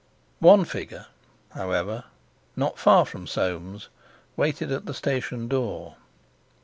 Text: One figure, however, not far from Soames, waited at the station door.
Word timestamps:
One 0.39 0.65
figure, 0.65 1.05
however, 1.51 2.05
not 2.55 2.79
far 2.79 3.05
from 3.05 3.27
Soames, 3.27 3.87
waited 4.35 4.71
at 4.71 4.87
the 4.87 4.95
station 4.95 5.47
door. 5.47 5.95